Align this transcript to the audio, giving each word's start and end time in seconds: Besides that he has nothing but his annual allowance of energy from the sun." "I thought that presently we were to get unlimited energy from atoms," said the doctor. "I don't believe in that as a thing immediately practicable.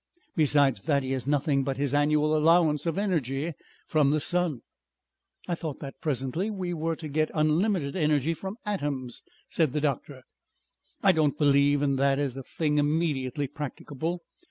Besides 0.35 0.85
that 0.85 1.03
he 1.03 1.11
has 1.11 1.27
nothing 1.27 1.63
but 1.63 1.77
his 1.77 1.93
annual 1.93 2.35
allowance 2.35 2.87
of 2.87 2.97
energy 2.97 3.53
from 3.85 4.09
the 4.09 4.19
sun." 4.19 4.63
"I 5.47 5.53
thought 5.53 5.79
that 5.81 6.01
presently 6.01 6.49
we 6.49 6.73
were 6.73 6.95
to 6.95 7.07
get 7.07 7.29
unlimited 7.35 7.95
energy 7.95 8.33
from 8.33 8.57
atoms," 8.65 9.21
said 9.47 9.73
the 9.73 9.81
doctor. 9.81 10.23
"I 11.03 11.11
don't 11.11 11.37
believe 11.37 11.83
in 11.83 11.97
that 11.97 12.17
as 12.17 12.35
a 12.35 12.41
thing 12.41 12.79
immediately 12.79 13.45
practicable. 13.45 14.23